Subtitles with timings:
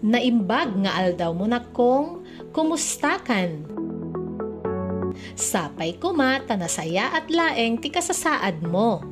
[0.00, 2.24] Naimbag nga aldaw mo na kong
[2.56, 3.68] kumustakan.
[5.36, 9.04] Sapay kuma tanasaya at laeng ti kasasaad mo.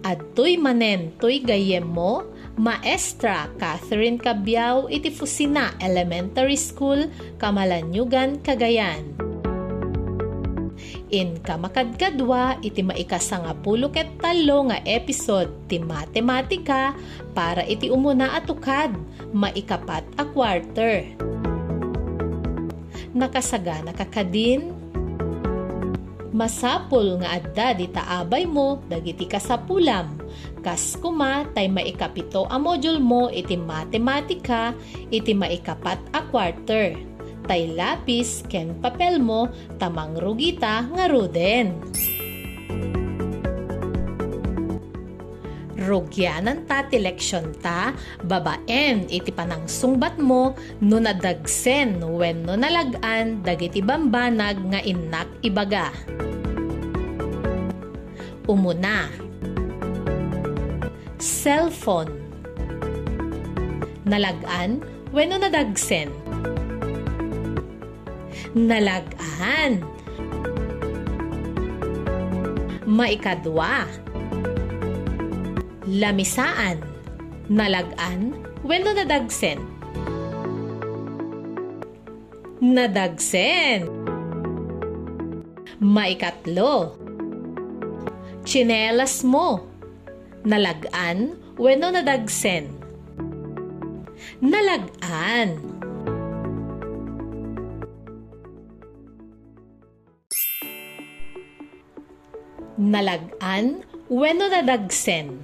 [0.00, 2.24] Adtoy manen toy gayem mo,
[2.56, 9.19] Maestra Catherine Cabiao iti Fusina Elementary School, Kamalanyugan, Cagayan.
[11.10, 16.94] In kamakadkadwa iti maikasanga pulo ket talo nga episode ti matematika
[17.34, 18.94] para iti umuna atukad
[19.34, 21.02] maikapat a quarter.
[23.10, 24.70] Nakasagana kakadin
[26.30, 30.14] masapul nga adda di taabay mo dagiti kasapulam
[30.62, 34.70] kas kuma tay maikapito a module mo iti matematika
[35.10, 37.09] iti maikapat a quarter
[37.46, 39.48] tay lapis ken papel mo
[39.80, 41.80] tamang rugita nga ruden.
[45.80, 50.52] Rugyanan ta ti leksyon ta, babaen iti panang sungbat mo
[50.84, 55.88] no nadagsen when no nalagan dagiti bambanag nga innak ibaga.
[58.44, 59.08] Umuna.
[61.16, 62.12] Cellphone.
[64.04, 66.12] Nalagan when no nadagsen.
[68.54, 69.86] Nalagan.
[72.90, 73.86] Maikadwa
[75.86, 76.82] lamisaan,
[77.48, 78.34] nalagan,
[78.66, 79.58] wenno nadagsen.
[82.60, 83.88] Nadagsen.
[85.80, 86.98] Maikatlo.
[88.44, 89.66] Chinelas mo.
[90.44, 92.68] Nalagan, wenno nadagsen.
[94.42, 95.69] Nalagan.
[102.90, 105.38] Nalagan, wenno nadagsen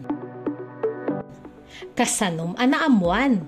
[1.94, 3.47] kasanom anaamuan.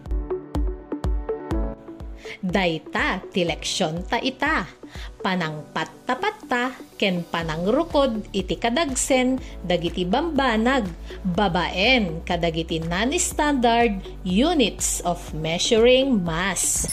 [2.39, 4.71] Dayta tileksyon ta ita,
[5.19, 10.87] panangpat tapat ta, ken panangrukod iti kadagsen, dagiti bambanag,
[11.35, 16.87] babaen kadagiti non-standard units of measuring mass.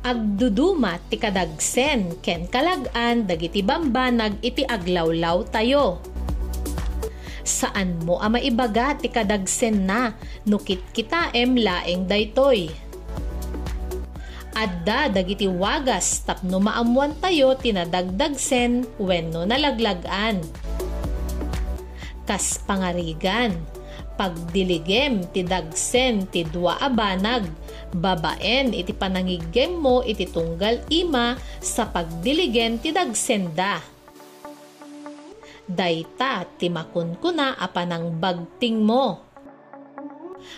[0.00, 6.00] Agduduma ti kadagsen ken kalagan dagiti bambanag iti aglawlaw tayo
[7.50, 10.14] saan mo ama ibaga ti kadagsen na
[10.46, 12.70] nukit kita em laeng daytoy.
[14.54, 20.42] Adda dagiti wagas tapno maamuan tayo tinadagdagsen wenno nalaglagan.
[22.28, 23.56] Kas pangarigan,
[24.14, 27.48] pagdiligem ti dagsen ti dua abanag,
[27.94, 34.00] babaen iti panangigem mo iti tunggal ima sa pagdiligen ti dagsenda
[35.70, 39.22] dayta timakon ko na apanang bagting mo.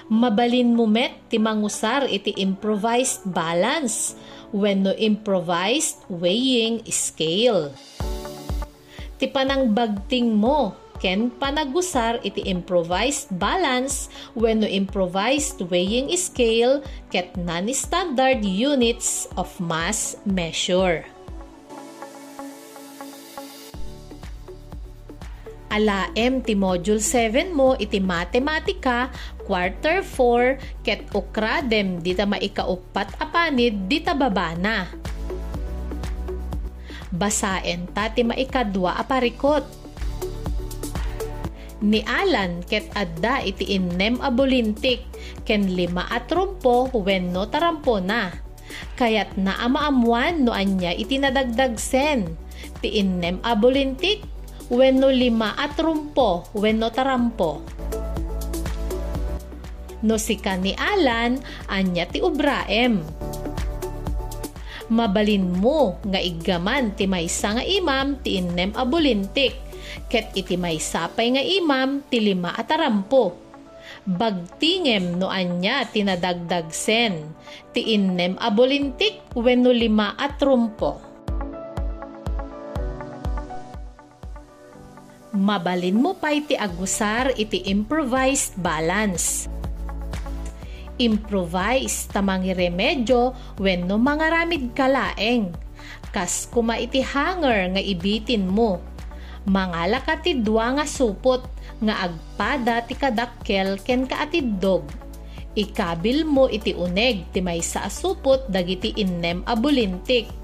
[0.08, 4.16] Mabalin mo met ti mangusar iti improvised balance
[4.50, 7.76] when no improvised weighing scale.
[9.20, 14.06] Ti panang bagting mo ken panagusar iti improvised balance
[14.38, 16.78] when no improvised weighing scale
[17.10, 21.02] ket non-standard units of mass measure.
[25.72, 29.08] alaem ti module 7 mo iti matematika
[29.48, 34.92] quarter 4 ket ukradem dita maikaupat apanid dita babana.
[37.08, 39.81] Basaen ta ti maikadwa aparikot.
[41.82, 45.02] Ni Alan ket adda iti innem abulintik
[45.42, 48.30] ken lima at rumpo wenno tarampo na.
[48.94, 52.38] Kayat na amaamuan no anya iti nadagdagsen.
[52.78, 54.22] Ti innem abulintik
[54.70, 57.66] wenno lima at rumpo wenno tarampo.
[60.02, 61.38] No sika ni Alan,
[61.70, 63.02] anya ti ubraem.
[64.90, 69.54] Mabalin mo nga igaman ti maysa nga imam ti innem abulintik,
[70.08, 73.38] ket iti maysapay nga imam ti lima at tarampo.
[74.02, 77.34] Bagtingem no anya tinadagdagsen,
[77.70, 81.12] ti innem abulintik wenno lima at rumpo
[85.32, 89.48] mabalin mo pa iti agusar iti improvised balance.
[91.00, 95.50] Improvise tamang remedyo when no mga ramid kalaeng.
[96.12, 98.78] Kas kuma iti hanger nga ibitin mo.
[100.22, 101.42] Ti dua nga supot
[101.82, 104.86] nga agpada ti kadakkel ken kaatiddog.
[105.52, 110.42] Ikabil mo iti uneg ti may sa asupot dagiti innem abulintik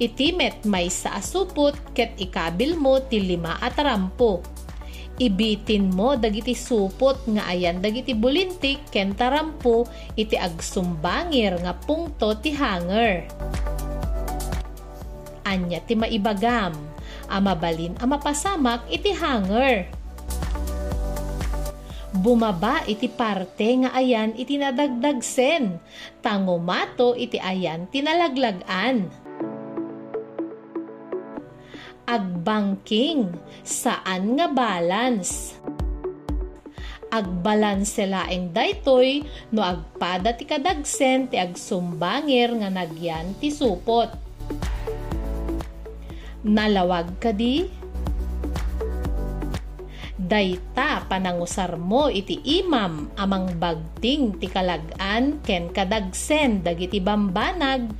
[0.00, 4.40] itimet may sa asupot ket ikabil mo ti lima at rampo.
[5.20, 9.84] ibitin mo dagiti supot nga ayan dagiti bulintik ken tarampo
[10.16, 13.28] iti agsumbangir nga pungto ti hanger.
[15.44, 16.72] Anya ti maibagam,
[17.30, 19.86] amabalin amapasamak iti hanger.
[22.10, 25.78] Bumaba iti parte nga ayan iti nadagdagsen,
[26.18, 29.06] tangumato iti ayan tinalaglagan.
[32.10, 33.30] Agbangking
[33.62, 35.54] saan nga balance?
[37.14, 39.22] Agbalanse laeng daytoy
[39.54, 44.29] no agpada ti kadagsen ti agsumbangir nga nagyan ti supot
[46.44, 47.68] nalawag kadi
[50.20, 57.90] dayta panangusar mo iti imam amang bagting ti kalagan ken kadagsen dagiti bambanag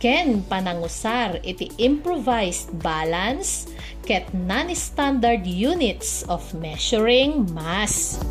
[0.00, 3.68] ken panangusar iti improvised balance
[4.06, 8.22] ket non-standard units of measuring mass.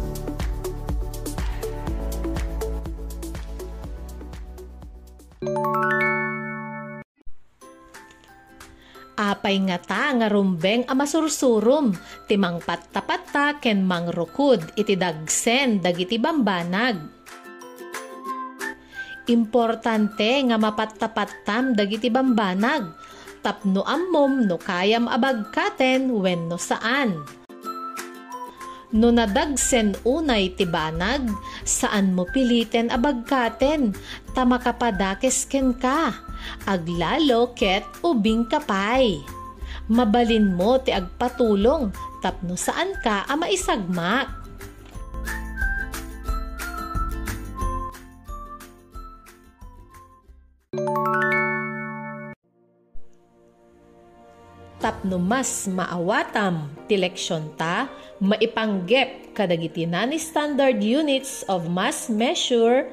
[9.46, 11.94] Apay nga rumbeng a masursurum,
[12.26, 16.98] timang patta-patta ken mangrukod iti dagsen dagiti bambanag
[19.30, 22.90] Importante nga mapattapatam dagiti bambanag.
[23.46, 27.22] Tapno ammom no kayam abagkaten wenno saan.
[28.94, 31.28] No nadagsen unay tibanag,
[31.68, 33.92] saan mo piliten abagkaten,
[34.32, 36.16] tamakapadakes ken ka,
[36.64, 39.20] aglalo ket ubing kapay.
[39.86, 41.94] Mabalin mo ti agpatulong,
[42.26, 44.46] tapno saan ka ama isagmak
[54.86, 57.90] tapno mas maawatam ti leksyon ta,
[58.22, 62.86] maipanggep kadagiti nani standard units of mass measure.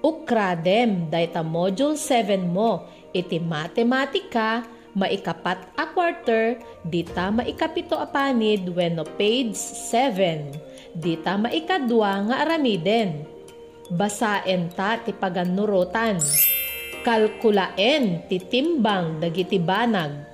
[0.00, 4.64] Ukradem dayta module 7 mo iti matematika
[4.96, 13.26] maikapat a quarter dita maikapito a panid wenno page 7 dita maikadwa nga aramiden
[13.94, 16.18] basaen ta ti paganurotan
[17.06, 20.30] kalkulaen ti timbang dagiti banag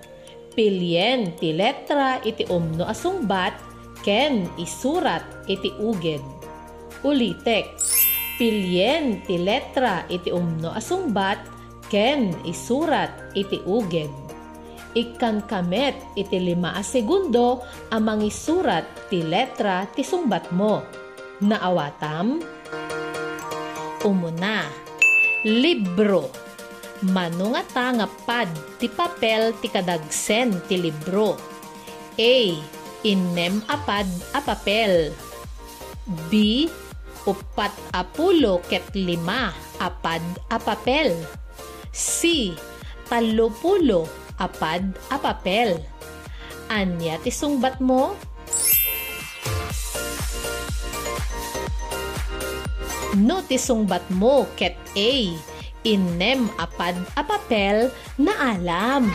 [0.57, 3.53] pilyen ti letra iti umno asungbat
[4.01, 6.25] ken isurat iti uged.
[7.05, 7.69] Ulitek,
[8.41, 11.43] pilyen ti letra iti umno asungbat
[11.93, 14.26] ken isurat iti uged.
[14.97, 17.61] Ikan kamet iti lima a segundo
[17.93, 20.81] amang isurat ti letra ti sungbat mo.
[21.45, 22.41] Naawatam?
[24.09, 24.65] Umuna,
[25.45, 26.47] libro
[27.05, 28.49] manungata nga pad
[28.81, 31.37] ti papel ti kadagsen ti libro.
[32.17, 32.37] A.
[33.05, 35.13] Innem apad a papel.
[36.33, 36.65] B.
[37.29, 41.13] Upat apulo ket lima apad a papel.
[41.93, 42.49] C.
[43.07, 45.81] Talupulo apad a papel.
[46.73, 48.17] Anya ti sungbat mo?
[53.17, 55.33] No ti sungbat mo ket A
[55.87, 59.07] inem apad a papel na alam.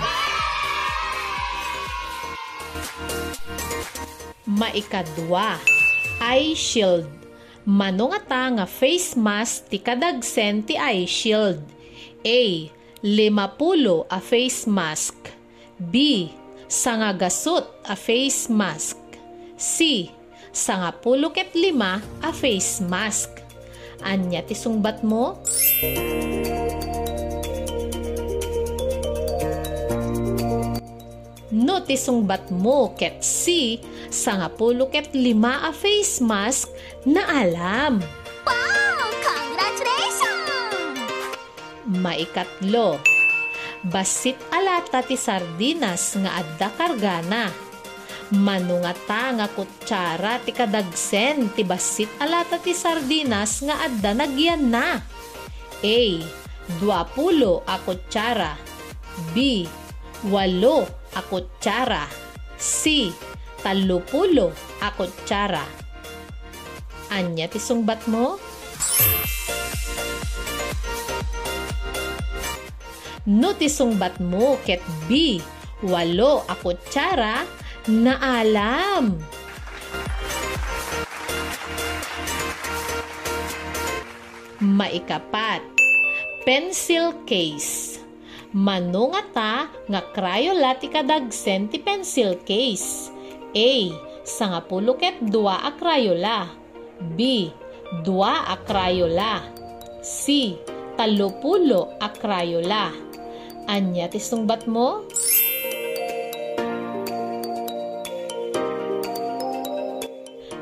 [4.48, 5.60] Maikadwa,
[6.24, 7.12] eye shield.
[7.68, 11.60] Manungata nga face mask ti kadagsen ti eye shield.
[12.24, 12.72] A.
[13.02, 15.16] Limapulo a face mask.
[15.78, 16.30] B.
[16.70, 18.98] Sangagasot a face mask.
[19.58, 20.06] C.
[20.54, 23.42] Sangapulo ket lima a face mask.
[24.06, 25.42] Anya ti sungbat mo?
[31.52, 33.78] no ti sungbat mo ket si
[34.10, 36.72] sa nga pulo ket lima a face mask
[37.06, 38.00] na alam.
[38.48, 38.81] Wow!
[41.92, 43.04] Maikatlo,
[43.84, 47.52] basit alata ti sardinas nga adda kargana.
[48.32, 55.04] Manungata nga kutsara ti kadagsen ti basit alata ti sardinas nga adda nagyan na.
[55.84, 56.00] A.
[56.80, 58.56] 20 a kutsara.
[59.36, 59.68] B.
[60.24, 60.32] 8
[61.20, 62.08] a kutsara.
[62.56, 63.12] C.
[63.60, 65.68] Talupulo a kutsara.
[67.12, 68.40] Anya ti sungbat mo?
[73.30, 75.38] No ti sungbat mo ket B.
[75.86, 77.46] Walo a kutsara
[77.90, 79.18] na alam.
[84.62, 85.62] Maikapat.
[86.42, 88.02] Pencil case
[88.52, 93.08] manungata nga Crayola ti kadagsen ti pencil case.
[93.52, 93.72] A.
[94.24, 96.48] sangapulo ket dua a Crayola.
[97.16, 97.52] B.
[98.04, 99.44] Dua a Crayola.
[100.04, 100.56] C.
[100.96, 103.11] Talupulo a Crayola.
[103.70, 105.06] Anya ti sungbat mo?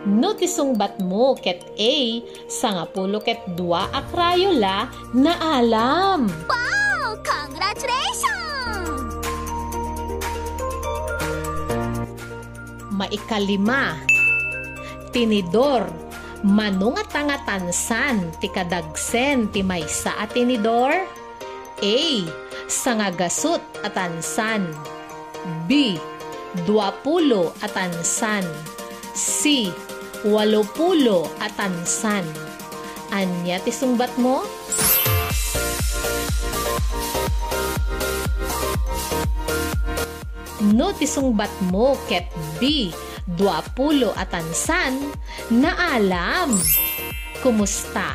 [0.10, 6.26] No ti sungbat mo ket A sangapulo ket dua a Crayola na alam.
[6.48, 7.20] Wow!
[7.22, 9.14] Congratulations!
[12.90, 14.02] Maikalima.
[15.14, 15.88] Tinidor.
[16.40, 21.04] Manong at nga tansan ti kadagsen ti maysa at tinidor?
[21.84, 22.00] A.
[22.70, 24.70] Sangagasot at tansan.
[25.66, 25.98] B.
[26.70, 28.46] Duapulo at tansan.
[29.18, 29.74] C.
[30.22, 32.30] Walopulo at tansan.
[33.10, 34.46] Anya ti sungbat mo?
[40.70, 42.30] No ti sungbat mo ket
[42.62, 42.94] B.
[43.26, 45.10] Duapulo at tansan
[45.50, 46.54] na alam.
[47.42, 48.14] Kumusta?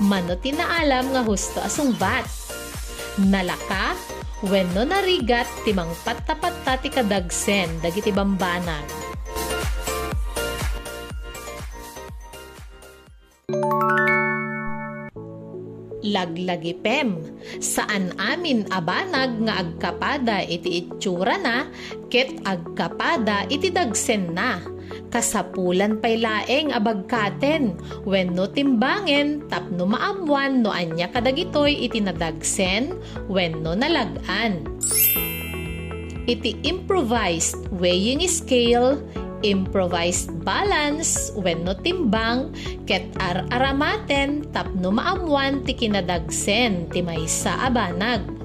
[0.00, 2.49] Mano ti naalam nga husto asungbat.
[3.20, 3.92] Nalaka?
[4.48, 8.88] Wenno narigat timang pattapatta ti kadagsen dagiti bambanag.
[16.00, 17.20] laglagipem
[17.60, 21.68] saan amin abanag nga agkapada iti itsura na
[22.08, 24.64] ket agkapada iti dagsen na
[25.10, 27.76] kasapulan pay laeng abagkaten.
[28.08, 32.96] Wenno timbangen tapno maamwan no anya kadagitoy iti nadagsen
[33.28, 34.64] wenno nalagan
[36.30, 39.02] iti improvised weighing scale
[39.42, 42.54] improvised balance wenno timbang
[42.86, 48.39] ket ar-aramaten tapno maamuan ti kinadagsen ti maysa abanag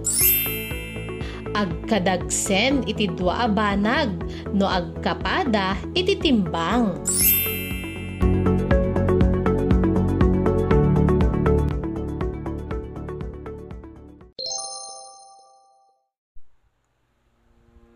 [1.56, 4.12] agkadagsen iti dua abanag.
[4.52, 7.00] No agkapada iti timbang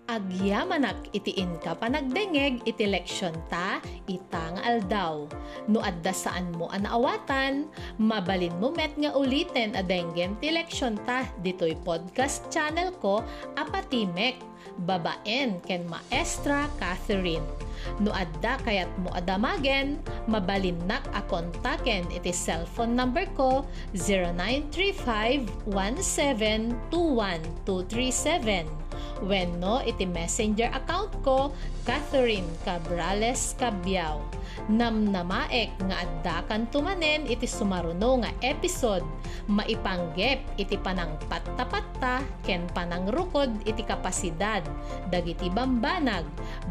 [0.10, 3.78] agyamanak iti inka panagdengeg iti leksyon ta
[4.10, 5.30] itang aldaw.
[5.70, 7.70] No adda saan mo anaawatan,
[8.02, 13.22] mabalin mo met nga ulitin adenggem ti leksyon ta ditoy podcast channel ko
[13.54, 14.42] apatimek
[14.90, 17.46] babaen ken maestra Catherine.
[18.04, 23.64] No adda kayat mo adamagen, mabalinnak a kontaken iti cellphone number ko
[29.24, 31.52] 0935-1721-237 wenno iti messenger account ko
[31.84, 34.24] Catherine Cabrales Cabiao.
[34.70, 39.06] Namnamaek nga adda kan tumanen iti sumaruno nga episode
[39.50, 44.62] maipanggep iti panang patta-patta ken panang rukod iti kapasidad
[45.10, 46.26] dagiti bambanag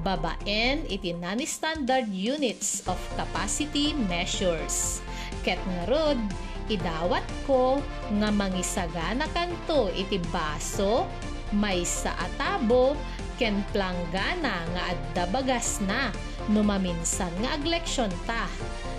[0.07, 5.03] babaen iti non-standard units of capacity measures.
[5.43, 6.21] Ket nga rod,
[6.69, 7.81] idawat ko
[8.21, 11.09] nga mangisagana kanto iti baso
[11.55, 12.99] may sa atabo
[13.39, 16.11] ken planggana nga adda bagas na.
[16.51, 18.51] No maminsan nga agleksyon ta.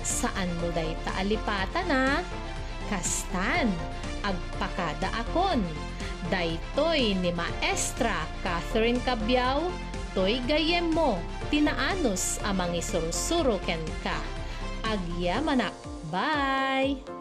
[0.02, 2.24] Saan mo day ta alipata na?
[2.88, 3.70] Kastan
[4.24, 5.62] agpakada akon.
[6.32, 9.72] Daytoy ni maestra Catherine Cabiao
[10.12, 11.16] toy gayem mo
[11.48, 14.18] tinaanos amang isursuro ken ka.
[14.88, 15.76] Agyamanak
[16.10, 17.19] bye